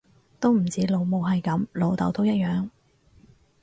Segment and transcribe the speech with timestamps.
[0.39, 2.69] 都唔止老母係噉，老竇都一樣